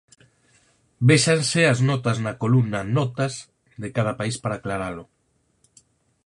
[1.09, 3.33] Vexasen as notas na columna "notas"
[3.81, 5.03] de cada país para aclaralo.